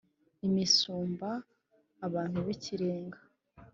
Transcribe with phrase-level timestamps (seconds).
[0.47, 1.29] imisumba:
[2.07, 3.19] abantu b’ikirenga